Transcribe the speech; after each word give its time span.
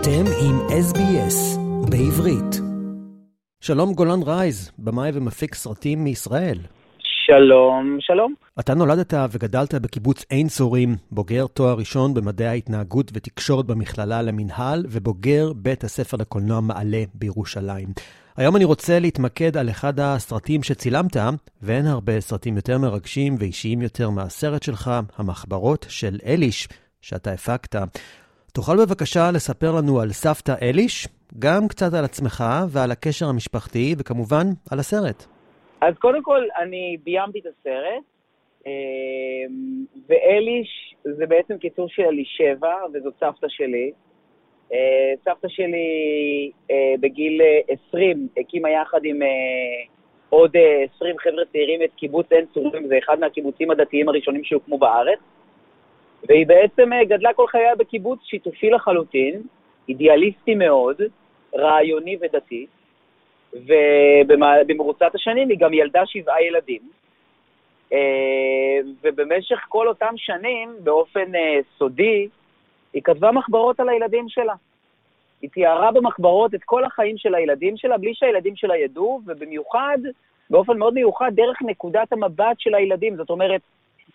אתם 0.00 0.24
עם 0.44 0.56
SBS 0.68 1.58
בעברית. 1.90 2.60
שלום 3.60 3.94
גולן 3.94 4.22
רייז, 4.22 4.72
במאי 4.78 5.10
ומפיק 5.14 5.54
סרטים 5.54 6.04
מישראל. 6.04 6.58
שלום, 6.98 7.96
שלום. 8.00 8.34
אתה 8.60 8.74
נולדת 8.74 9.14
וגדלת 9.30 9.74
בקיבוץ 9.74 10.24
עין 10.30 10.48
צורים, 10.48 10.96
בוגר 11.10 11.46
תואר 11.46 11.74
ראשון 11.74 12.14
במדעי 12.14 12.46
ההתנהגות 12.46 13.10
ותקשורת 13.14 13.66
במכללה 13.66 14.22
למינהל, 14.22 14.84
ובוגר 14.88 15.52
בית 15.56 15.84
הספר 15.84 16.16
לקולנוע 16.16 16.60
מעלה 16.60 17.02
בירושלים. 17.14 17.88
היום 18.36 18.56
אני 18.56 18.64
רוצה 18.64 18.98
להתמקד 18.98 19.56
על 19.56 19.70
אחד 19.70 20.00
הסרטים 20.00 20.62
שצילמת, 20.62 21.16
ואין 21.62 21.86
הרבה 21.86 22.20
סרטים 22.20 22.56
יותר 22.56 22.78
מרגשים 22.78 23.36
ואישיים 23.38 23.82
יותר 23.82 24.10
מהסרט 24.10 24.62
שלך, 24.62 24.90
המחברות 25.18 25.86
של 25.88 26.18
אליש, 26.26 26.68
שאתה 27.00 27.32
הפקת. 27.32 27.76
תוכל 28.58 28.76
בבקשה 28.76 29.30
לספר 29.34 29.70
לנו 29.78 30.00
על 30.00 30.08
סבתא 30.08 30.54
אליש, 30.62 31.08
גם 31.38 31.68
קצת 31.68 31.94
על 31.98 32.04
עצמך 32.04 32.44
ועל 32.72 32.90
הקשר 32.90 33.26
המשפחתי, 33.26 33.94
וכמובן 33.98 34.46
על 34.72 34.78
הסרט. 34.78 35.26
אז 35.80 35.94
קודם 35.98 36.22
כל, 36.22 36.42
אני 36.62 36.96
ביימתי 37.04 37.38
את 37.38 37.46
הסרט, 37.46 38.04
אמ, 38.66 38.72
ואליש 40.08 40.94
זה 41.04 41.26
בעצם 41.26 41.58
קיצור 41.58 41.88
של 41.88 42.02
אלישבע, 42.02 42.74
וזאת 42.92 43.14
סבתא 43.20 43.46
שלי. 43.48 43.92
אה, 44.72 45.12
סבתא 45.24 45.48
שלי 45.48 45.88
אה, 46.70 46.94
בגיל 47.00 47.40
20 47.88 48.28
אה, 48.36 48.42
הקימה 48.42 48.70
יחד 48.70 49.00
עם 49.04 49.18
עוד 50.28 50.56
20 50.96 51.18
חבר'ה 51.18 51.44
צעירים 51.52 51.82
את 51.82 51.90
קיבוץ 51.96 52.26
עין 52.30 52.46
צורים, 52.54 52.86
זה 52.86 52.98
אחד 52.98 53.20
מהקיבוצים 53.20 53.70
הדתיים 53.70 54.08
הראשונים 54.08 54.44
שהוקמו 54.44 54.78
בארץ. 54.78 55.18
והיא 56.24 56.46
בעצם 56.46 56.90
גדלה 57.08 57.32
כל 57.32 57.46
חייה 57.46 57.76
בקיבוץ 57.76 58.20
שיתופי 58.22 58.70
לחלוטין, 58.70 59.42
אידיאליסטי 59.88 60.54
מאוד, 60.54 60.96
רעיוני 61.54 62.16
ודתי, 62.20 62.66
ובמרוצת 63.52 65.14
השנים 65.14 65.48
היא 65.48 65.58
גם 65.58 65.74
ילדה 65.74 66.06
שבעה 66.06 66.42
ילדים. 66.42 66.80
ובמשך 69.02 69.64
כל 69.68 69.88
אותם 69.88 70.14
שנים, 70.16 70.76
באופן 70.84 71.32
סודי, 71.78 72.28
היא 72.92 73.02
כתבה 73.02 73.32
מחברות 73.32 73.80
על 73.80 73.88
הילדים 73.88 74.28
שלה. 74.28 74.54
היא 75.42 75.50
תיארה 75.50 75.92
במחברות 75.92 76.54
את 76.54 76.64
כל 76.64 76.84
החיים 76.84 77.18
של 77.18 77.34
הילדים 77.34 77.76
שלה, 77.76 77.98
בלי 77.98 78.14
שהילדים 78.14 78.56
שלה 78.56 78.76
ידעו, 78.76 79.20
ובמיוחד, 79.26 79.98
באופן 80.50 80.78
מאוד 80.78 80.94
מיוחד, 80.94 81.32
דרך 81.34 81.62
נקודת 81.62 82.12
המבט 82.12 82.58
של 82.58 82.74
הילדים. 82.74 83.16
זאת 83.16 83.30
אומרת, 83.30 83.60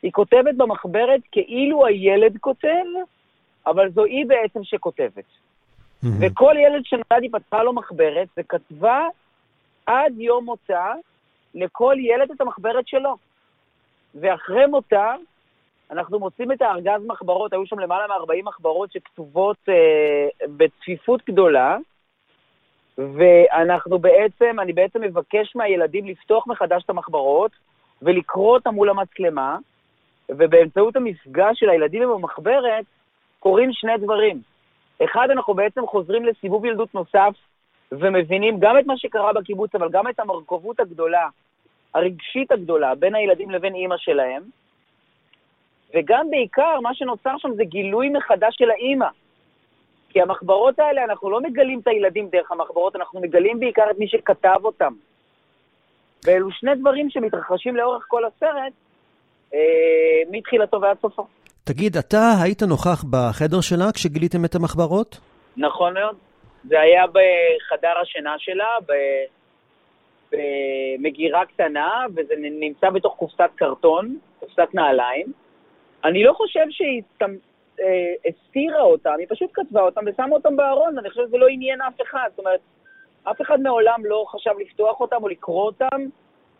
היא 0.04 0.12
כותבת 0.12 0.56
במחברת 0.58 1.22
כאילו 1.32 1.86
הילד 1.86 2.38
כותב, 2.38 2.86
אבל 3.68 3.92
זו 3.92 4.04
היא 4.04 4.26
בעצם 4.26 4.64
שכותבת. 4.64 5.24
Mm-hmm. 5.24 6.08
וכל 6.20 6.56
ילד 6.58 6.86
שנולד 6.86 7.22
היא 7.22 7.30
פתחה 7.32 7.64
לו 7.64 7.74
מחברת 7.74 8.28
וכתבה 8.38 9.08
עד 9.86 10.20
יום 10.20 10.46
מותה 10.46 10.94
לכל 11.56 11.96
ילד 12.00 12.32
את 12.32 12.42
המחברת 12.42 12.88
שלו. 12.88 13.16
ואחרי 14.16 14.66
מותה, 14.66 15.16
אנחנו 15.92 16.20
מוצאים 16.20 16.52
את 16.52 16.62
הארגז 16.62 17.06
מחברות, 17.06 17.54
היו 17.54 17.66
שם 17.66 17.80
למעלה 17.80 18.08
מ-40 18.08 18.44
מחברות 18.44 18.92
שכתובות 18.92 19.58
אה, 19.70 20.48
בצפיפות 20.58 21.22
גדולה, 21.30 21.78
ואנחנו 22.98 24.00
בעצם, 24.00 24.60
אני 24.60 24.74
בעצם 24.74 25.02
מבקש 25.02 25.56
מהילדים 25.56 26.08
לפתוח 26.08 26.48
מחדש 26.48 26.84
את 26.84 26.90
המחברות 26.90 27.52
ולקרוא 28.02 28.54
אותם 28.54 28.74
מול 28.74 28.90
המצלמה, 28.90 29.58
ובאמצעות 30.30 30.96
המפגש 30.96 31.60
של 31.60 31.70
הילדים 31.70 32.04
עם 32.04 32.10
המחברת 32.10 32.86
קורים 33.40 33.74
שני 33.74 33.98
דברים. 33.98 34.42
אחד, 35.04 35.28
אנחנו 35.32 35.54
בעצם 35.54 35.88
חוזרים 35.88 36.26
לסיבוב 36.26 36.66
ילדות 36.66 36.96
נוסף 36.96 37.34
ומבינים 37.92 38.60
גם 38.60 38.80
את 38.80 38.86
מה 38.86 38.98
שקרה 38.98 39.34
בקיבוץ, 39.34 39.76
אבל 39.76 39.90
גם 39.90 40.08
את 40.08 40.20
המורכבות 40.20 40.80
הגדולה, 40.80 41.30
הרגשית 41.94 42.52
הגדולה, 42.52 42.96
בין 42.96 43.16
הילדים 43.16 43.52
לבין 43.52 43.76
אימא 43.76 43.98
שלהם. 43.98 44.44
וגם 45.96 46.30
בעיקר, 46.30 46.80
מה 46.80 46.94
שנוצר 46.94 47.38
שם 47.38 47.54
זה 47.56 47.64
גילוי 47.64 48.10
מחדש 48.10 48.56
של 48.58 48.72
האימא. 48.72 49.08
כי 50.10 50.22
המחברות 50.22 50.80
האלה, 50.80 51.04
אנחנו 51.04 51.30
לא 51.30 51.42
מגלים 51.42 51.80
את 51.80 51.88
הילדים 51.88 52.30
דרך 52.30 52.52
המחברות, 52.52 52.96
אנחנו 52.96 53.22
מגלים 53.22 53.60
בעיקר 53.60 53.92
את 53.92 54.00
מי 54.00 54.08
שכתב 54.08 54.60
אותם. 54.64 54.94
ואלו 56.26 56.52
שני 56.52 56.76
דברים 56.76 57.10
שמתרחשים 57.10 57.76
לאורך 57.76 58.06
כל 58.08 58.26
הסרט, 58.26 58.74
מתחילתו 60.32 60.82
ועד 60.82 60.98
סופו. 61.02 61.28
תגיד, 61.64 61.98
אתה 61.98 62.32
היית 62.44 62.64
נוכח 62.64 63.04
בחדר 63.10 63.62
שלה 63.62 63.92
כשגיליתם 63.94 64.46
את 64.46 64.56
המחברות? 64.56 65.20
נכון 65.58 65.94
מאוד. 65.94 66.16
זה 66.64 66.80
היה 66.80 67.08
בחדר 67.08 67.94
השינה 68.02 68.36
שלה, 68.38 68.68
במגירה 70.32 71.46
קטנה, 71.46 72.06
וזה 72.16 72.34
נמצא 72.40 72.90
בתוך 72.90 73.16
קופסת 73.16 73.50
קרטון, 73.56 74.18
קופסת 74.40 74.68
נעליים. 74.74 75.34
אני 76.04 76.24
לא 76.24 76.34
חושב 76.34 76.66
שהיא 76.70 77.02
אה, 77.22 78.14
הסתירה 78.26 78.82
אותם, 78.82 79.14
היא 79.20 79.28
פשוט 79.30 79.50
כתבה 79.54 79.82
אותם 79.82 80.02
ושמה 80.06 80.36
אותם 80.36 80.56
בארון, 80.56 80.98
אני 80.98 81.10
חושב 81.10 81.22
שזה 81.28 81.38
לא 81.38 81.48
עניין 81.48 81.82
אף 81.82 82.02
אחד. 82.02 82.30
זאת 82.30 82.40
אומרת, 82.40 82.60
אף 83.24 83.42
אחד 83.42 83.62
מעולם 83.62 84.06
לא 84.06 84.26
חשב 84.28 84.52
לפתוח 84.60 85.00
אותם 85.00 85.24
או 85.24 85.28
לקרוא 85.28 85.66
אותם, 85.66 86.06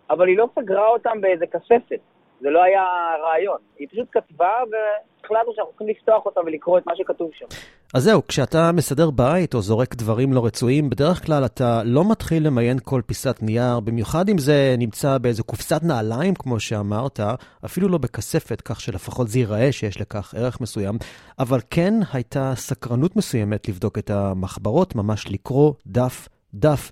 אבל 0.10 0.28
היא 0.28 0.38
לא 0.38 0.48
סגרה 0.56 0.88
אותם 0.88 1.22
באיזה 1.22 1.48
כספת. 1.48 2.00
זה 2.44 2.50
לא 2.50 2.64
היה 2.64 2.84
רעיון. 3.24 3.58
היא 3.80 3.88
פשוט 3.92 4.08
כתבה 4.12 4.54
והחלטנו 4.72 5.52
שאנחנו 5.56 5.72
צריכים 5.72 5.88
לפתוח 5.88 6.26
אותה 6.26 6.40
ולקרוא 6.40 6.78
את 6.78 6.84
מה 6.88 6.94
שכתוב 6.96 7.30
שם. 7.34 7.46
אז 7.94 8.04
זהו, 8.04 8.28
כשאתה 8.28 8.72
מסדר 8.72 9.10
בית 9.10 9.54
או 9.54 9.62
זורק 9.62 9.96
דברים 9.96 10.34
לא 10.34 10.46
רצויים, 10.46 10.90
בדרך 10.90 11.26
כלל 11.26 11.46
אתה 11.46 11.82
לא 11.86 12.12
מתחיל 12.12 12.48
למיין 12.48 12.78
כל 12.84 13.02
פיסת 13.06 13.38
נייר, 13.42 13.80
במיוחד 13.80 14.30
אם 14.30 14.38
זה 14.38 14.76
נמצא 14.78 15.18
באיזה 15.18 15.44
קופסת 15.44 15.84
נעליים, 15.84 16.36
כמו 16.36 16.60
שאמרת, 16.60 17.20
אפילו 17.66 17.88
לא 17.88 17.98
בכספת, 17.98 18.62
כך 18.62 18.82
שלפחות 18.82 19.28
זה 19.28 19.40
ייראה 19.40 19.72
שיש 19.72 20.02
לכך 20.02 20.34
ערך 20.38 20.62
מסוים, 20.62 20.96
אבל 21.40 21.60
כן 21.70 21.94
הייתה 22.14 22.52
סקרנות 22.56 23.16
מסוימת 23.16 23.70
לבדוק 23.70 23.98
את 23.98 24.10
המחברות, 24.10 24.96
ממש 24.96 25.32
לקרוא 25.32 25.74
דף-דף. 25.88 26.92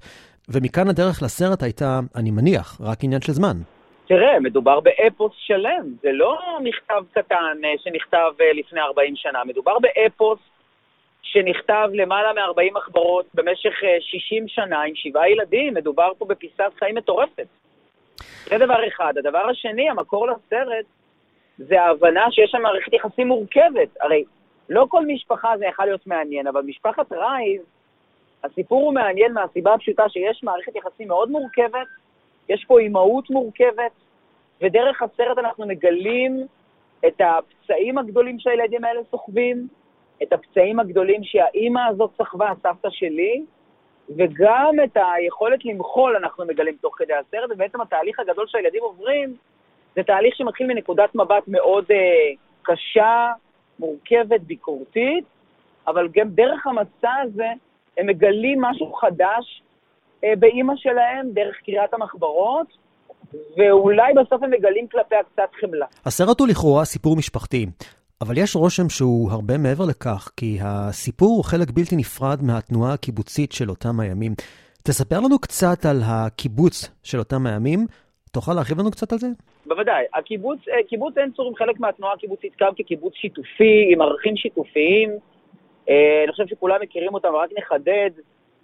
ומכאן 0.50 0.90
הדרך 0.90 1.24
לסרט 1.24 1.64
הייתה, 1.64 2.00
אני 2.16 2.32
מניח, 2.32 2.82
רק 2.82 3.04
עניין 3.04 3.22
של 3.22 3.34
זמן. 3.34 3.58
תראה, 4.12 4.40
מדובר 4.40 4.80
באפוס 4.80 5.32
שלם, 5.38 5.86
זה 6.02 6.12
לא 6.12 6.40
מכתב 6.64 7.04
קטן 7.12 7.58
אה, 7.64 7.74
שנכתב 7.78 8.32
אה, 8.42 8.54
לפני 8.54 8.82
40 8.82 9.16
שנה, 9.16 9.44
מדובר 9.44 9.78
באפוס 9.80 10.40
שנכתב 11.22 11.90
למעלה 11.94 12.34
מ-40 12.34 12.74
מחברות 12.74 13.26
במשך 13.34 13.74
60 14.00 14.44
אה, 14.44 14.48
שנה 14.48 14.82
עם 14.82 14.96
שבעה 14.96 15.30
ילדים, 15.30 15.74
מדובר 15.74 16.12
פה 16.18 16.26
בפיסת 16.26 16.72
חיים 16.80 16.96
מטורפת. 16.96 17.48
זה 18.46 18.58
דבר 18.58 18.88
אחד. 18.88 19.14
הדבר 19.18 19.50
השני, 19.50 19.90
המקור 19.90 20.28
לסרט, 20.28 20.86
זה 21.58 21.82
ההבנה 21.82 22.32
שיש 22.32 22.52
שם 22.52 22.62
מערכת 22.62 22.94
יחסים 22.94 23.28
מורכבת. 23.28 23.90
הרי 24.02 24.24
לא 24.70 24.86
כל 24.90 25.06
משפחה 25.06 25.58
זה 25.58 25.66
יכול 25.66 25.86
להיות 25.86 26.08
מעניין, 26.08 26.48
אבל 26.48 26.62
משפחת 26.62 27.12
רייז, 27.12 27.62
הסיפור 28.44 28.84
הוא 28.84 28.94
מעניין 28.94 29.34
מהסיבה 29.34 29.74
הפשוטה 29.74 30.10
שיש 30.10 30.44
מערכת 30.44 30.76
יחסים 30.76 31.08
מאוד 31.08 31.30
מורכבת, 31.30 31.88
יש 32.52 32.66
פה 32.68 32.80
אימהות 32.80 33.30
מורכבת, 33.30 33.92
ודרך 34.62 35.02
הסרט 35.02 35.38
אנחנו 35.38 35.68
מגלים 35.68 36.46
את 37.08 37.22
הפצעים 37.22 37.98
הגדולים 37.98 38.40
שהילדים 38.40 38.84
האלה 38.84 39.02
סוחבים, 39.12 39.68
את 40.24 40.34
הפצעים 40.34 40.80
הגדולים 40.80 41.24
שהאימא 41.24 41.80
הזאת 41.90 42.12
סחבה, 42.18 42.50
הסבתא 42.50 42.90
שלי, 42.90 43.44
וגם 44.18 44.76
את 44.84 44.98
היכולת 45.16 45.66
למחול 45.66 46.16
אנחנו 46.16 46.46
מגלים 46.46 46.76
תוך 46.82 46.96
כדי 46.98 47.14
הסרט, 47.14 47.50
ובעצם 47.50 47.82
התהליך 47.82 48.20
הגדול 48.20 48.48
שהילדים 48.48 48.84
עוברים 48.84 49.36
זה 49.96 50.04
תהליך 50.04 50.36
שמתחיל 50.36 50.68
מנקודת 50.68 51.16
מבט 51.16 51.44
מאוד 51.48 51.86
uh, 51.92 52.38
קשה, 52.62 53.32
מורכבת, 53.80 54.42
ביקורתית, 54.42 55.24
אבל 55.88 56.08
גם 56.08 56.30
דרך 56.30 56.68
המסע 56.68 57.14
הזה 57.24 57.48
הם 57.98 58.08
מגלים 58.08 58.62
משהו 58.62 58.94
חדש 58.94 59.62
באימא 60.40 60.74
שלהם, 60.76 61.32
דרך 61.34 61.56
קריאת 61.66 61.94
המחברות, 61.94 62.68
ואולי 63.58 64.14
בסוף 64.14 64.44
הם 64.44 64.52
מגלים 64.52 64.88
כלפיה 64.88 65.20
קצת 65.24 65.50
חמלה. 65.62 65.86
הסרט 66.06 66.40
הוא 66.40 66.48
לכאורה 66.48 66.86
סיפור 66.86 67.16
משפחתי. 67.18 67.66
אבל 68.22 68.38
יש 68.38 68.56
רושם 68.56 68.90
שהוא 68.90 69.32
הרבה 69.32 69.58
מעבר 69.58 69.84
לכך, 69.90 70.32
כי 70.38 70.58
הסיפור 70.62 71.30
הוא 71.30 71.44
חלק 71.44 71.68
בלתי 71.74 71.96
נפרד 71.96 72.40
מהתנועה 72.44 72.94
הקיבוצית 72.94 73.52
של 73.52 73.70
אותם 73.70 74.00
הימים. 74.00 74.32
תספר 74.84 75.20
לנו 75.20 75.40
קצת 75.40 75.86
על 75.86 75.98
הקיבוץ 76.06 76.92
של 77.04 77.20
אותם 77.20 77.48
הימים. 77.48 77.80
תוכל 78.32 78.54
להרחיב 78.54 78.80
לנו 78.80 78.92
קצת 78.92 79.12
על 79.12 79.18
זה? 79.18 79.28
בוודאי. 79.66 80.04
הקיבוץ, 80.14 80.60
אה, 80.68 80.84
קיבוץ 80.90 81.18
עין 81.18 81.32
צור 81.32 81.48
עם 81.48 81.56
חלק 81.56 81.80
מהתנועה 81.80 82.14
הקיבוצית 82.14 82.56
קם 82.56 82.72
כקיבוץ 82.78 83.14
שיתופי, 83.16 83.90
עם 83.94 84.02
ערכים 84.02 84.38
שיתופיים. 84.38 85.10
אה, 85.90 86.22
אני 86.24 86.32
חושב 86.32 86.48
שכולם 86.48 86.78
מכירים 86.82 87.14
אותם, 87.14 87.30
רק 87.44 87.50
נחדד. 87.58 88.10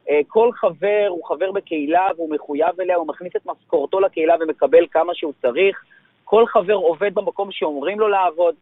אה, 0.09 0.19
כל 0.27 0.51
חבר 0.53 1.05
הוא 1.09 1.25
חבר 1.25 1.51
בקהילה 1.51 2.07
והוא 2.15 2.29
מחויב 2.29 2.81
אליה, 2.81 2.95
הוא 2.95 3.07
מכניס 3.07 3.35
את 3.35 3.45
משכורתו 3.45 3.99
לקהילה 3.99 4.35
ומקבל 4.39 4.87
כמה 4.91 5.15
שהוא 5.15 5.33
צריך. 5.41 5.83
כל 6.23 6.45
חבר 6.47 6.73
עובד 6.73 7.13
במקום 7.13 7.51
שאומרים 7.51 7.99
לו 7.99 8.07
לעבוד. 8.07 8.55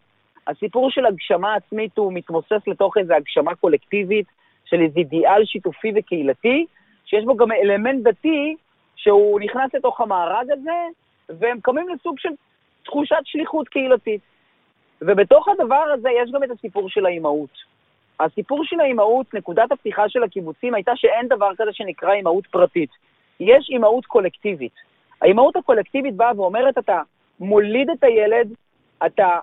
הסיפור 0.48 0.92
של 0.92 1.06
הגשמה 1.06 1.56
עצמית 1.56 1.98
הוא 1.98 2.14
מתמוסס 2.14 2.68
לתוך 2.68 2.98
איזו 2.98 3.14
הגשמה 3.14 3.56
קולקטיבית, 3.56 4.26
של 4.66 4.82
איזה 4.82 5.00
אידיאל 5.00 5.46
שיתופי 5.46 5.92
וקהילתי, 5.96 6.66
שיש 7.06 7.26
בו 7.26 7.36
גם 7.36 7.52
אלמנט 7.52 8.04
דתי 8.04 8.56
שהוא 8.96 9.40
נכנס 9.40 9.74
לתוך 9.74 10.02
המארג 10.02 10.52
הזה, 10.52 10.80
והם 11.30 11.60
קמים 11.62 11.90
לסוג 11.90 12.20
של 12.20 12.30
תחושת 12.86 13.22
שליחות 13.24 13.68
קהילתית. 13.70 14.22
ובתוך 15.02 15.48
הדבר 15.48 15.86
הזה 15.94 16.10
יש 16.12 16.32
גם 16.32 16.44
את 16.44 16.52
הסיפור 16.52 16.90
של 16.90 17.06
האימהות. 17.06 17.75
הסיפור 18.20 18.66
של 18.66 18.80
האימהות, 18.80 19.34
נקודת 19.34 19.72
הפתיחה 19.72 20.10
של 20.10 20.24
הקיבוצים 20.24 20.74
הייתה 20.74 20.92
שאין 20.96 21.28
דבר 21.28 21.50
כזה 21.58 21.74
שנקרא 21.74 22.14
אימהות 22.14 22.48
פרטית. 22.48 22.90
יש 23.40 23.70
אימהות 23.70 24.06
קולקטיבית. 24.06 24.74
האימהות 25.22 25.56
הקולקטיבית 25.56 26.16
באה 26.16 26.32
ואומרת, 26.36 26.78
אתה 26.78 27.02
מוליד 27.40 27.90
את 27.90 28.04
הילד, 28.04 28.54
אתה 29.06 29.40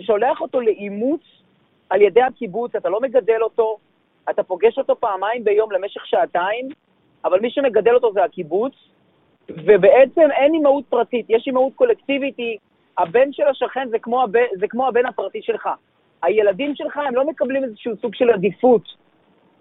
שולח 0.00 0.40
אותו 0.40 0.60
לאימוץ 0.60 1.20
על 1.90 2.02
ידי 2.02 2.22
הקיבוץ, 2.22 2.74
אתה 2.74 2.88
לא 2.88 3.00
מגדל 3.00 3.42
אותו, 3.42 3.78
אתה 4.30 4.42
פוגש 4.42 4.78
אותו 4.78 4.96
פעמיים 5.00 5.44
ביום 5.44 5.72
למשך 5.72 6.06
שעתיים, 6.06 6.68
אבל 7.24 7.40
מי 7.40 7.50
שמגדל 7.50 7.94
אותו 7.94 8.12
זה 8.12 8.24
הקיבוץ, 8.24 8.72
ובעצם 9.48 10.28
אין 10.30 10.54
אימהות 10.54 10.84
פרטית, 10.88 11.26
יש 11.28 11.46
אימהות 11.46 11.72
קולקטיבית, 11.74 12.38
היא, 12.38 12.58
הבן 12.98 13.32
של 13.32 13.42
השכן 13.42 13.88
זה 13.90 13.98
כמו, 13.98 14.22
הבן, 14.22 14.44
זה 14.60 14.68
כמו 14.68 14.88
הבן 14.88 15.06
הפרטי 15.06 15.42
שלך. 15.42 15.68
הילדים 16.24 16.74
שלך, 16.74 16.96
הם 16.96 17.14
לא 17.14 17.26
מקבלים 17.26 17.64
איזשהו 17.64 17.96
סוג 17.96 18.14
של 18.14 18.30
עדיפות, 18.30 18.82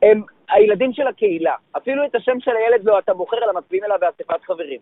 הם 0.01 0.21
הילדים 0.49 0.93
של 0.93 1.07
הקהילה. 1.07 1.55
אפילו 1.77 2.05
את 2.05 2.15
השם 2.15 2.39
של 2.39 2.51
הילד 2.51 2.83
לא 2.83 2.99
אתה 2.99 3.13
בוחר, 3.13 3.37
אלא 3.37 3.53
מצביעים 3.53 3.83
אליו 3.83 3.97
באספת 4.01 4.43
חברים. 4.43 4.79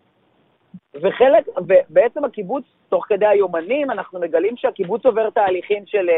וחלק, 0.94 1.48
ובעצם 1.56 2.24
הקיבוץ, 2.24 2.64
תוך 2.88 3.04
כדי 3.08 3.26
היומנים, 3.26 3.90
אנחנו 3.90 4.20
מגלים 4.20 4.56
שהקיבוץ 4.56 5.06
עובר 5.06 5.30
תהליכים 5.30 5.86
של, 5.86 6.08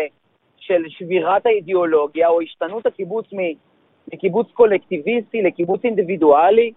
של 0.57 0.83
שבירת 0.89 1.47
האידיאולוגיה, 1.47 2.29
או 2.29 2.41
השתנות 2.41 2.87
הקיבוץ 2.87 3.27
מקיבוץ 4.13 4.51
קולקטיביסטי 4.53 5.43
לקיבוץ 5.43 5.85
אינדיבידואלי, 5.85 6.73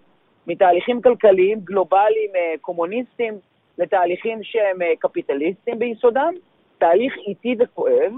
מתהליכים 0.48 1.01
כלכליים 1.01 1.60
גלובליים 1.60 2.31
אה, 2.36 2.54
קומוניסטיים 2.62 3.34
לתהליכים 3.78 4.44
שהם 4.44 4.81
אה, 4.81 4.94
קפיטליסטיים 5.00 5.80
ביסודם, 5.80 6.34
תהליך 6.78 7.13
איטי 7.28 7.56
וכואב, 7.60 8.13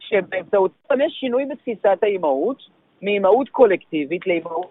שבאמצעותם 0.00 1.00
יש 1.00 1.12
שינוי 1.20 1.44
בתפיסת 1.44 1.98
האימהות, 2.02 2.62
מאימהות 3.02 3.48
קולקטיבית 3.48 4.26
לאימהות... 4.26 4.70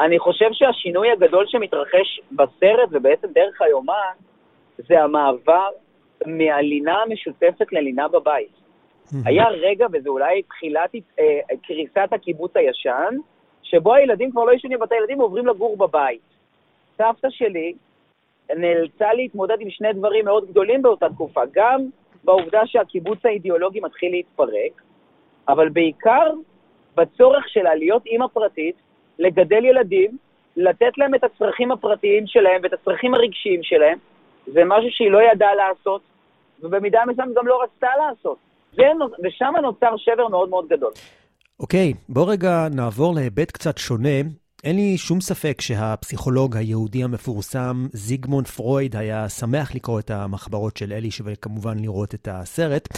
אני 0.00 0.18
חושב 0.18 0.48
שהשינוי 0.52 1.10
הגדול 1.10 1.46
שמתרחש 1.46 2.20
בסרט, 2.32 2.88
ובעצם 2.90 3.28
דרך 3.32 3.62
היומן, 3.62 4.14
זה 4.78 5.02
המעבר 5.02 5.68
מהלינה 6.26 7.02
המשותפת 7.02 7.72
ללינה 7.72 8.08
בבית. 8.08 8.62
היה 9.24 9.48
רגע, 9.48 9.86
וזה 9.92 10.08
אולי 10.08 10.42
תחילת 10.42 10.94
אה, 11.18 11.56
קריסת 11.62 12.08
הקיבוץ 12.12 12.56
הישן, 12.56 13.16
שבו 13.62 13.94
הילדים 13.94 14.30
כבר 14.30 14.44
לא 14.44 14.52
ישנים 14.52 14.78
בבתי 14.78 14.94
ילדים 14.94 15.20
ועוברים 15.20 15.46
לגור 15.46 15.76
בבית. 15.76 16.20
סבתא 16.98 17.28
שלי 17.30 17.72
נאלצה 18.56 19.12
להתמודד 19.14 19.60
עם 19.60 19.70
שני 19.70 19.92
דברים 19.92 20.24
מאוד 20.24 20.48
גדולים 20.50 20.82
באותה 20.82 21.08
תקופה, 21.08 21.40
גם 21.52 21.86
בעובדה 22.24 22.60
שהקיבוץ 22.66 23.18
האידיאולוגי 23.24 23.80
מתחיל 23.80 24.10
להתפרק, 24.10 24.82
אבל 25.48 25.68
בעיקר 25.68 26.30
בצורך 26.96 27.48
שלה 27.48 27.74
להיות 27.74 28.06
אימא 28.06 28.26
פרטית, 28.26 28.74
לגדל 29.18 29.64
ילדים, 29.64 30.16
לתת 30.56 30.98
להם 30.98 31.14
את 31.14 31.24
הצרכים 31.24 31.72
הפרטיים 31.72 32.26
שלהם 32.26 32.60
ואת 32.62 32.72
הצרכים 32.72 33.14
הרגשיים 33.14 33.62
שלהם, 33.62 33.98
זה 34.46 34.60
משהו 34.64 34.90
שהיא 34.90 35.10
לא 35.10 35.18
ידעה 35.32 35.54
לעשות, 35.54 36.00
ובמידה 36.62 37.00
מסוימת 37.06 37.34
גם 37.36 37.46
לא 37.46 37.62
רצתה 37.62 37.88
לעשות. 38.06 38.38
ושם 39.24 39.52
נוצר 39.62 39.96
שבר 39.96 40.28
מאוד 40.28 40.48
מאוד 40.48 40.68
גדול. 40.68 40.92
אוקיי, 41.60 41.92
okay, 41.92 41.96
בוא 42.08 42.32
רגע 42.32 42.66
נעבור 42.74 43.14
להיבט 43.14 43.50
קצת 43.50 43.78
שונה. 43.78 44.41
אין 44.64 44.76
לי 44.76 44.98
שום 44.98 45.20
ספק 45.20 45.60
שהפסיכולוג 45.60 46.56
היהודי 46.56 47.04
המפורסם 47.04 47.74
זיגמונד 47.92 48.46
פרויד 48.46 48.96
היה 48.96 49.28
שמח 49.28 49.74
לקרוא 49.74 50.00
את 50.00 50.10
המחברות 50.10 50.76
של 50.76 50.92
אליש 50.92 51.20
וכמובן 51.24 51.78
לראות 51.78 52.14
את 52.14 52.28
הסרט. 52.30 52.88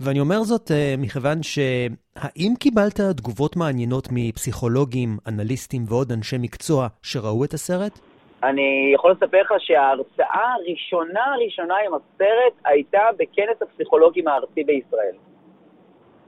ואני 0.00 0.20
אומר 0.20 0.42
זאת 0.42 0.68
uh, 0.68 0.74
מכיוון 0.98 1.42
שהאם 1.42 2.52
קיבלת 2.58 3.00
תגובות 3.16 3.56
מעניינות 3.56 4.08
מפסיכולוגים, 4.12 5.08
אנליסטים 5.28 5.82
ועוד 5.88 6.12
אנשי 6.12 6.36
מקצוע 6.40 6.86
שראו 7.02 7.44
את 7.44 7.54
הסרט? 7.54 7.98
אני 8.42 8.92
יכול 8.94 9.10
לספר 9.12 9.42
לך 9.42 9.52
שההרצאה 9.58 10.54
הראשונה 10.54 11.24
הראשונה 11.34 11.74
עם 11.86 11.92
הסרט 11.94 12.54
הייתה 12.64 13.02
בכנס 13.18 13.62
הפסיכולוגים 13.62 14.28
הארצי 14.28 14.64
בישראל. 14.64 15.16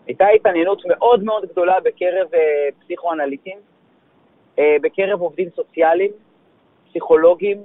הייתה 0.07 0.27
התעניינות 0.29 0.83
מאוד 0.89 1.25
מאוד 1.25 1.45
גדולה 1.53 1.75
בקרב 1.85 2.27
uh, 2.33 2.85
פסיכואנליטים, 2.85 3.59
בקרב 4.61 5.21
עובדים 5.21 5.49
סוציאליים, 5.57 6.11
פסיכולוגים, 6.89 7.63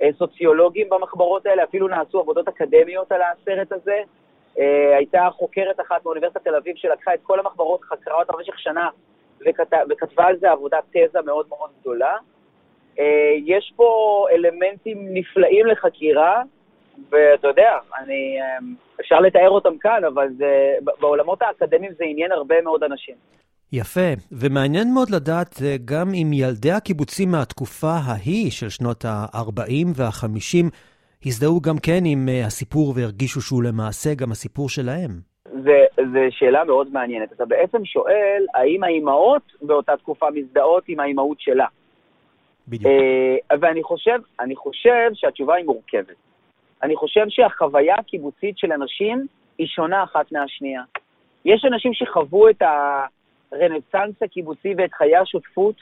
uh, 0.00 0.04
סוציולוגים 0.18 0.88
במחברות 0.88 1.46
האלה, 1.46 1.64
אפילו 1.64 1.88
נעשו 1.88 2.20
עבודות 2.20 2.48
אקדמיות 2.48 3.12
על 3.12 3.20
הסרט 3.22 3.72
הזה. 3.72 4.02
Uh, 4.56 4.60
הייתה 4.96 5.28
חוקרת 5.32 5.80
אחת 5.80 6.04
מאוניברסיטת 6.04 6.44
תל 6.44 6.54
אביב 6.54 6.76
שלקחה 6.76 7.14
את 7.14 7.20
כל 7.22 7.40
המחברות, 7.40 7.82
חקרה 7.82 8.14
אותה 8.14 8.32
במשך 8.32 8.58
שנה 8.58 8.88
וכת... 9.40 9.72
וכתבה 9.90 10.24
על 10.24 10.36
זה 10.36 10.50
עבודת 10.50 10.84
תזה 10.90 11.20
מאוד 11.22 11.46
מאוד 11.48 11.70
גדולה. 11.80 12.16
יש 13.44 13.72
פה 13.76 14.26
אלמנטים 14.32 14.98
נפלאים 15.14 15.66
לחקירה, 15.66 16.42
ואתה 17.10 17.48
יודע, 17.48 17.78
אני, 17.98 18.38
אפשר 19.00 19.20
לתאר 19.20 19.50
אותם 19.50 19.78
כאן, 19.78 20.04
אבל 20.04 20.28
זה, 20.36 20.74
בעולמות 21.00 21.42
האקדמיים 21.42 21.92
זה 21.92 22.04
עניין 22.04 22.32
הרבה 22.32 22.60
מאוד 22.60 22.82
אנשים. 22.82 23.14
יפה, 23.72 24.10
ומעניין 24.32 24.94
מאוד 24.94 25.10
לדעת 25.10 25.62
אה, 25.62 25.76
גם 25.84 26.08
אם 26.14 26.32
ילדי 26.32 26.70
הקיבוצים 26.70 27.30
מהתקופה 27.30 27.94
ההיא 28.06 28.50
של 28.50 28.68
שנות 28.68 29.04
ה-40 29.04 29.86
וה-50 29.96 30.66
הזדהו 31.26 31.60
גם 31.60 31.76
כן 31.82 32.02
עם 32.04 32.28
אה, 32.28 32.46
הסיפור 32.46 32.92
והרגישו 32.96 33.40
שהוא 33.40 33.62
למעשה 33.62 34.14
גם 34.14 34.30
הסיפור 34.30 34.68
שלהם. 34.68 35.10
זו 35.96 36.20
שאלה 36.30 36.64
מאוד 36.64 36.92
מעניינת. 36.92 37.32
אתה 37.32 37.44
בעצם 37.44 37.84
שואל, 37.84 38.46
האם 38.54 38.84
האימהות 38.84 39.42
באותה 39.62 39.96
תקופה 39.96 40.26
מזדהות 40.34 40.84
עם 40.88 41.00
האימהות 41.00 41.40
שלה? 41.40 41.66
בדיוק. 42.68 42.92
Uh, 42.92 43.56
ואני 43.60 43.82
חושב, 43.82 44.18
חושב 44.56 45.10
שהתשובה 45.14 45.54
היא 45.54 45.64
מורכבת. 45.64 46.16
אני 46.82 46.96
חושב 46.96 47.24
שהחוויה 47.28 47.94
הקיבוצית 47.94 48.58
של 48.58 48.72
אנשים 48.72 49.26
היא 49.58 49.66
שונה 49.66 50.04
אחת 50.04 50.32
מהשנייה. 50.32 50.82
יש 51.44 51.64
אנשים 51.64 51.94
שחוו 51.94 52.48
את 52.48 52.62
הרנסאנס 53.52 54.22
הקיבוצי 54.22 54.74
ואת 54.78 54.92
חיי 54.92 55.16
השותפות, 55.16 55.76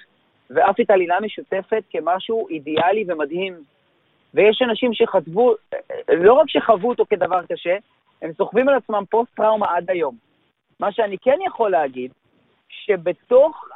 ואף 0.51 0.81
את 0.81 0.91
הלינה 0.91 1.21
משותפת 1.21 1.83
כמשהו 1.91 2.49
אידיאלי 2.49 3.05
ומדהים. 3.09 3.55
ויש 4.35 4.63
אנשים 4.63 4.95
שחטבו, 4.95 5.55
לא 6.09 6.33
רק 6.33 6.49
שחוו 6.49 6.89
אותו 6.89 7.05
כדבר 7.11 7.41
קשה, 7.53 7.77
הם 8.23 8.33
סוחבים 8.33 8.69
על 8.69 8.75
עצמם 8.75 9.03
פוסט-טראומה 9.11 9.67
עד 9.77 9.91
היום. 9.91 10.17
מה 10.81 10.93
שאני 10.93 11.19
כן 11.19 11.39
יכול 11.47 11.71
להגיד, 11.71 12.13
שבתוך 12.69 13.69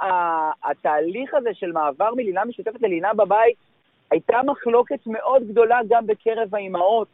התהליך 0.62 1.34
הזה 1.34 1.50
של 1.54 1.72
מעבר 1.72 2.14
מלינה 2.14 2.44
משותפת 2.44 2.82
ללינה 2.82 3.14
בבית, 3.14 3.56
הייתה 4.10 4.40
מחלוקת 4.46 5.06
מאוד 5.06 5.42
גדולה 5.48 5.78
גם 5.88 6.06
בקרב 6.06 6.54
האימהות. 6.54 7.08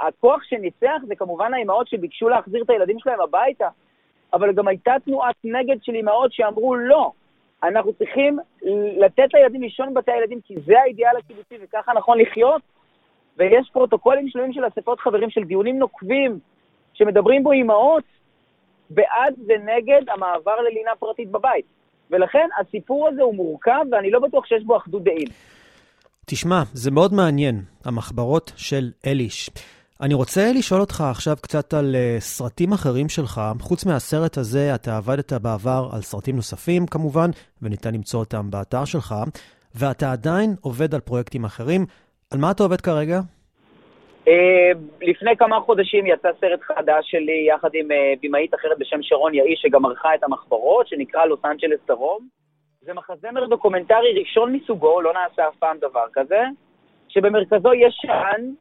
הכוח 0.00 0.42
שניצח 0.42 1.02
זה 1.06 1.16
כמובן 1.16 1.54
האימהות 1.54 1.88
שביקשו 1.88 2.28
להחזיר 2.28 2.62
את 2.62 2.70
הילדים 2.70 2.98
שלהם 2.98 3.20
הביתה, 3.20 3.68
אבל 4.32 4.52
גם 4.52 4.68
הייתה 4.68 4.92
תנועת 5.04 5.36
נגד 5.44 5.76
של 5.82 5.94
אימהות 5.94 6.32
שאמרו 6.32 6.74
לא, 6.76 7.10
אנחנו 7.62 7.92
צריכים 7.92 8.38
לתת 8.98 9.34
לילדים 9.34 9.62
לישון 9.62 9.94
בבתי 9.94 10.12
הילדים 10.12 10.40
כי 10.40 10.54
זה 10.66 10.80
האידיאל 10.80 11.16
הקיבוצי 11.18 11.54
וככה 11.62 11.92
נכון 11.92 12.18
לחיות. 12.18 12.62
ויש 13.38 13.70
פרוטוקולים 13.72 14.28
שלמים 14.28 14.52
של 14.52 14.68
אספות 14.68 15.00
חברים 15.00 15.30
של 15.30 15.44
דיונים 15.44 15.78
נוקבים 15.78 16.38
שמדברים 16.94 17.42
בו 17.42 17.52
אימהות 17.52 18.04
בעד 18.90 19.34
ונגד 19.46 20.02
המעבר 20.08 20.60
ללינה 20.60 20.90
פרטית 20.98 21.30
בבית. 21.30 21.64
ולכן 22.10 22.48
הסיפור 22.60 23.08
הזה 23.08 23.22
הוא 23.22 23.34
מורכב 23.34 23.84
ואני 23.92 24.10
לא 24.10 24.20
בטוח 24.20 24.46
שיש 24.46 24.64
בו 24.64 24.76
אחדות 24.76 25.04
דעים. 25.04 25.28
תשמע, 26.26 26.62
זה 26.72 26.90
מאוד 26.90 27.14
מעניין, 27.14 27.62
המחברות 27.84 28.52
של 28.56 28.90
אליש. 29.06 29.50
אני 30.00 30.14
רוצה 30.14 30.40
לשאול 30.58 30.80
אותך 30.80 31.04
עכשיו 31.10 31.36
קצת 31.42 31.74
על 31.74 31.94
אה, 31.94 32.20
סרטים 32.20 32.72
אחרים 32.72 33.08
שלך. 33.08 33.40
חוץ 33.60 33.86
מהסרט 33.86 34.36
הזה, 34.38 34.74
אתה 34.74 34.96
עבדת 34.96 35.32
בעבר 35.32 35.88
על 35.92 36.00
סרטים 36.00 36.36
נוספים 36.36 36.86
כמובן, 36.86 37.30
וניתן 37.62 37.94
למצוא 37.94 38.20
אותם 38.20 38.50
באתר 38.50 38.84
שלך, 38.84 39.14
ואתה 39.74 40.12
עדיין 40.12 40.50
עובד 40.60 40.94
על 40.94 41.00
פרויקטים 41.00 41.44
אחרים. 41.44 41.86
על 42.32 42.38
מה 42.40 42.50
אתה 42.50 42.62
עובד 42.62 42.80
כרגע? 42.80 43.18
אה, 44.24 44.28
לפני 45.02 45.36
כמה 45.38 45.60
חודשים 45.60 46.06
יצא 46.06 46.28
סרט 46.40 46.60
חדש 46.62 47.04
שלי 47.10 47.46
יחד 47.54 47.70
עם 47.74 47.88
אה, 47.90 47.94
במאית 48.22 48.54
אחרת 48.54 48.78
בשם 48.78 48.98
שרון 49.02 49.34
יאיש, 49.34 49.60
שגם 49.62 49.86
ערכה 49.86 50.14
את 50.14 50.24
המחברות, 50.24 50.88
שנקרא 50.88 51.24
לוס 51.24 51.44
אנג'לס 51.44 51.80
דרום. 51.88 52.28
זה 52.80 52.94
מחזמר 52.94 53.46
דוקומנטרי 53.46 54.20
ראשון 54.20 54.52
מסוגו, 54.52 55.00
לא 55.00 55.12
נעשה 55.12 55.48
אף 55.48 55.56
פעם 55.58 55.76
דבר 55.80 56.04
כזה, 56.12 56.40
שבמרכזו 57.16 57.74
יש 57.74 57.98
שען 58.02 58.52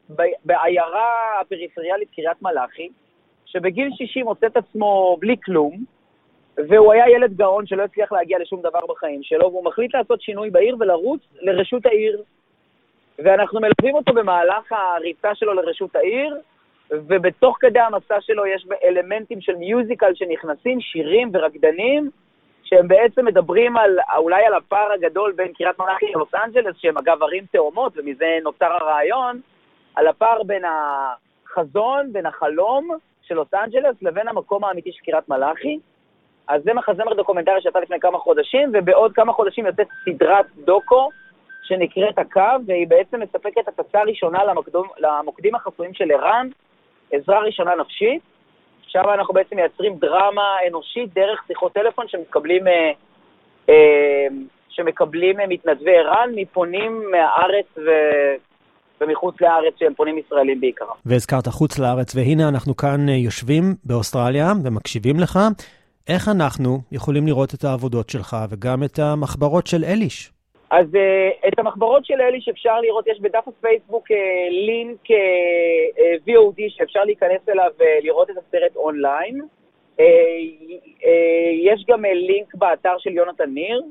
בעיירה 0.45 1.39
הפריפריאלית 1.41 2.09
קריית 2.15 2.41
מלאכי, 2.41 2.89
שבגיל 3.45 3.89
60 3.93 4.25
מוצא 4.25 4.47
את 4.47 4.57
עצמו 4.57 5.17
בלי 5.19 5.35
כלום, 5.45 5.83
והוא 6.69 6.93
היה 6.93 7.09
ילד 7.09 7.37
גאון 7.37 7.67
שלא 7.67 7.83
הצליח 7.83 8.11
להגיע 8.11 8.39
לשום 8.39 8.61
דבר 8.61 8.79
בחיים 8.89 9.23
שלו, 9.23 9.51
והוא 9.51 9.65
מחליט 9.65 9.95
לעשות 9.95 10.21
שינוי 10.21 10.49
בעיר 10.49 10.75
ולרוץ 10.79 11.21
לרשות 11.41 11.85
העיר. 11.85 12.21
ואנחנו 13.19 13.59
מלווים 13.59 13.95
אותו 13.95 14.13
במהלך 14.13 14.71
הריצה 14.71 15.35
שלו 15.35 15.53
לרשות 15.53 15.95
העיר, 15.95 16.37
ובתוך 16.91 17.57
כדי 17.59 17.79
המסע 17.79 18.21
שלו 18.21 18.45
יש 18.45 18.67
אלמנטים 18.83 19.41
של 19.41 19.55
מיוזיקל 19.55 20.13
שנכנסים, 20.15 20.81
שירים 20.81 21.31
ורקדנים, 21.33 22.09
שהם 22.65 22.87
בעצם 22.87 23.25
מדברים 23.25 23.77
על, 23.77 23.97
אולי 24.17 24.45
על 24.45 24.53
הפער 24.53 24.91
הגדול 24.91 25.31
בין 25.31 25.53
קריית 25.53 25.79
מלאכי 25.79 26.05
ללוס 26.15 26.35
אנג'לס, 26.45 26.75
שהם 26.77 26.97
אגב 26.97 27.23
ערים 27.23 27.45
תאומות, 27.51 27.93
ומזה 27.97 28.37
נוצר 28.43 28.73
הרעיון, 28.73 29.41
על 29.95 30.07
הפער 30.07 30.43
בין 30.43 30.63
החזון, 30.65 32.13
בין 32.13 32.25
החלום 32.25 32.89
של 33.21 33.35
לוס 33.35 33.53
אנג'לס 33.53 33.95
לבין 34.01 34.27
המקום 34.27 34.63
האמיתי 34.63 34.91
של 34.91 34.99
קריית 35.05 35.29
מלאכי. 35.29 35.79
אז 36.47 36.63
זה 36.63 36.73
מחזמר 36.73 37.13
דוקומנטרי 37.13 37.61
שיצא 37.61 37.79
לפני 37.79 37.99
כמה 37.99 38.17
חודשים, 38.17 38.71
ובעוד 38.73 39.13
כמה 39.13 39.33
חודשים 39.33 39.65
יוצאת 39.65 39.87
סדרת 40.05 40.45
דוקו 40.55 41.09
שנקראת 41.63 42.17
הקו, 42.17 42.41
והיא 42.67 42.87
בעצם 42.87 43.19
מספקת 43.19 43.67
הצצה 43.67 44.01
ראשונה 44.03 44.43
למוקדים, 44.43 44.81
למוקדים 44.97 45.55
החסויים 45.55 45.93
של 45.93 46.11
ער"ן, 46.11 46.49
עזרה 47.11 47.39
ראשונה 47.39 47.75
נפשית. 47.75 48.21
שם 48.87 49.03
אנחנו 49.13 49.33
בעצם 49.33 49.55
מייצרים 49.55 49.95
דרמה 49.95 50.55
אנושית 50.69 51.13
דרך 51.13 51.43
שיחות 51.47 51.73
טלפון 51.73 52.05
שמקבלים, 52.07 52.67
אה, 52.67 52.91
אה, 53.69 54.27
שמקבלים 54.69 55.39
אה, 55.39 55.47
מתנדבי 55.47 55.97
ער"ן 55.97 56.29
מפונים 56.35 57.03
מהארץ 57.11 57.65
ו... 57.77 57.89
ומחוץ 59.01 59.35
לארץ 59.41 59.73
שהם 59.79 59.93
פונים 59.93 60.17
ישראלים 60.17 60.61
בעיקרם. 60.61 60.95
והזכרת 61.05 61.47
חוץ 61.47 61.79
לארץ, 61.79 62.15
והנה 62.15 62.49
אנחנו 62.49 62.75
כאן 62.75 63.09
אה, 63.09 63.13
יושבים 63.13 63.63
באוסטרליה 63.83 64.53
ומקשיבים 64.63 65.19
לך. 65.19 65.39
איך 66.07 66.29
אנחנו 66.29 66.79
יכולים 66.91 67.27
לראות 67.27 67.53
את 67.53 67.63
העבודות 67.63 68.09
שלך 68.09 68.37
וגם 68.49 68.83
את 68.83 68.99
המחברות 68.99 69.67
של 69.67 69.83
אליש? 69.83 70.31
אז 70.69 70.87
uh, 70.95 71.47
את 71.47 71.59
המחברות 71.59 72.05
של 72.05 72.21
אליש 72.21 72.49
אפשר 72.49 72.81
לראות, 72.81 73.07
יש 73.07 73.19
בדף 73.19 73.47
הפייסבוק 73.47 74.11
uh, 74.11 74.15
לינק 74.49 74.99
uh, 75.05 75.13
uh, 75.97 76.29
VOD 76.29 76.61
שאפשר 76.69 77.03
להיכנס 77.03 77.49
אליו 77.49 77.71
ולראות 77.77 78.29
את 78.29 78.35
הסרט 78.37 78.75
אונליין. 78.75 79.41
Uh, 79.41 79.99
uh, 79.99 81.05
יש 81.61 81.85
גם 81.87 82.05
uh, 82.05 82.07
לינק 82.07 82.55
באתר 82.55 82.97
של 82.97 83.11
יונתן 83.11 83.49
ניר, 83.49 83.81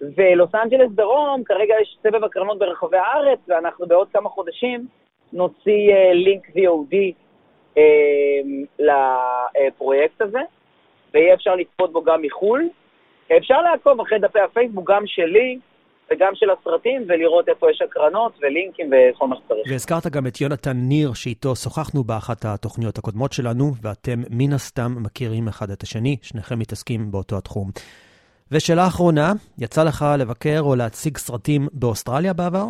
ולוס 0.00 0.54
אנג'לס 0.54 0.90
דרום, 0.90 1.44
כרגע 1.44 1.74
יש 1.82 1.98
סבב 2.02 2.24
הקרנות 2.24 2.58
ברחבי 2.58 2.96
הארץ, 2.96 3.38
ואנחנו 3.48 3.86
בעוד 3.86 4.08
כמה 4.12 4.28
חודשים 4.28 4.86
נוציא 5.32 5.94
uh, 5.94 6.12
לינק 6.12 6.46
VOD 6.46 6.94
uh, 7.74 7.78
לפרויקט 8.78 10.22
הזה. 10.22 10.40
ויהיה 11.14 11.34
אפשר 11.34 11.54
לצפות 11.54 11.92
בו 11.92 12.02
גם 12.02 12.22
מחו"ל. 12.22 12.68
אפשר 13.36 13.62
לעקוב 13.62 14.00
אחרי 14.00 14.18
דפי 14.18 14.40
הפייסבוק, 14.40 14.90
גם 14.90 15.06
שלי 15.06 15.58
וגם 16.10 16.32
של 16.34 16.46
הסרטים, 16.50 17.04
ולראות 17.08 17.48
איפה 17.48 17.70
יש 17.70 17.82
הקרנות 17.82 18.32
ולינקים 18.42 18.90
וכל 18.92 19.26
מה 19.26 19.36
שצריך. 19.36 19.70
והזכרת 19.70 20.06
גם 20.06 20.26
את 20.26 20.40
יונתן 20.40 20.76
ניר, 20.76 21.12
שאיתו 21.14 21.56
שוחחנו 21.56 22.04
באחת 22.04 22.44
התוכניות 22.44 22.98
הקודמות 22.98 23.32
שלנו, 23.32 23.64
ואתם 23.82 24.18
מן 24.30 24.52
הסתם 24.52 24.94
מכירים 25.02 25.48
אחד 25.48 25.70
את 25.70 25.82
השני, 25.82 26.16
שניכם 26.22 26.58
מתעסקים 26.58 27.10
באותו 27.10 27.36
התחום. 27.36 27.70
ושאלה 28.52 28.86
אחרונה, 28.86 29.32
יצא 29.58 29.84
לך 29.84 30.04
לבקר 30.18 30.60
או 30.60 30.74
להציג 30.76 31.16
סרטים 31.16 31.68
באוסטרליה 31.72 32.32
בעבר? 32.32 32.66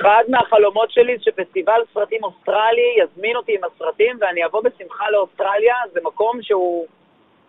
אחד 0.00 0.24
מהחלומות 0.28 0.90
שלי 0.90 1.16
זה 1.18 1.22
שפסטיבל 1.22 1.80
סרטים 1.94 2.24
אוסטרלי 2.24 2.90
יזמין 3.02 3.36
אותי 3.36 3.52
עם 3.52 3.60
הסרטים 3.64 4.18
ואני 4.20 4.44
אבוא 4.46 4.62
בשמחה 4.62 5.10
לאוסטרליה, 5.10 5.74
זה 5.92 6.00
מקום 6.04 6.38
שהוא 6.42 6.86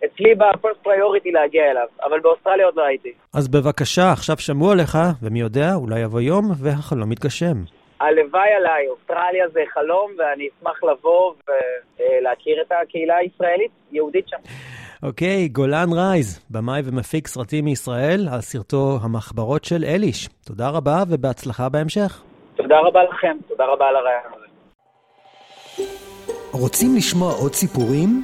אצלי 0.05 0.35
בפרסט 0.35 0.83
פריוריטי 0.83 1.31
להגיע 1.31 1.71
אליו, 1.71 1.87
אבל 2.03 2.19
באוסטרליה 2.19 2.65
עוד 2.65 2.75
לא 2.75 2.83
הייתי. 2.83 3.13
אז 3.33 3.47
בבקשה, 3.47 4.11
עכשיו 4.11 4.37
שמעו 4.37 4.71
עליך, 4.71 4.97
ומי 5.21 5.39
יודע, 5.39 5.73
אולי 5.75 5.99
יבוא 5.99 6.21
יום 6.21 6.51
והחלום 6.57 7.11
יתגשם. 7.11 7.55
הלוואי 7.99 8.49
עליי, 8.57 8.87
אוסטרליה 8.87 9.49
זה 9.53 9.59
חלום, 9.73 10.11
ואני 10.17 10.47
אשמח 10.47 10.83
לבוא 10.83 11.33
ולהכיר 11.47 12.61
את 12.61 12.71
הקהילה 12.81 13.15
הישראלית, 13.15 13.71
יהודית 13.91 14.27
שם. 14.27 14.37
אוקיי, 15.03 15.45
okay, 15.45 15.53
גולן 15.53 15.89
רייז, 15.93 16.45
במאי 16.49 16.81
ומפיק 16.85 17.27
סרטים 17.27 17.65
מישראל, 17.65 18.27
על 18.33 18.41
סרטו 18.41 18.99
המחברות 19.01 19.63
של 19.63 19.83
אליש. 19.83 20.29
תודה 20.45 20.69
רבה 20.69 21.03
ובהצלחה 21.09 21.69
בהמשך. 21.69 22.21
תודה 22.55 22.79
רבה 22.79 23.03
לכם, 23.03 23.37
תודה 23.47 23.65
רבה 23.65 23.87
על 23.87 23.95
הרעיון 23.95 24.33
הזה. 24.35 24.45
רוצים 26.51 26.95
לשמוע 26.97 27.33
עוד 27.33 27.53
סיפורים? 27.53 28.23